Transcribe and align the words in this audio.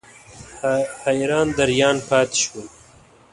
حیران 1.03 1.47
دریان 1.57 1.97
پاتې 2.07 2.35
شوم. 2.41 2.65